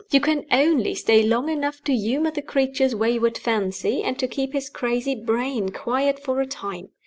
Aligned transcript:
You 0.09 0.19
can 0.19 0.45
only 0.51 0.95
stay 0.95 1.21
long 1.21 1.47
enough 1.47 1.83
to 1.83 1.93
humor 1.95 2.31
the 2.31 2.41
creature's 2.41 2.95
wayward 2.95 3.37
fancy, 3.37 4.01
and 4.01 4.17
to 4.17 4.27
keep 4.27 4.53
his 4.53 4.67
crazy 4.67 5.13
brain 5.13 5.69
quiet 5.69 6.17
for 6.23 6.41
a 6.41 6.47
time. 6.47 6.89